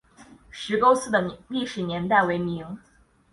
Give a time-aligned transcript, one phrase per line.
[0.49, 2.79] 石沟寺的历史年代为明。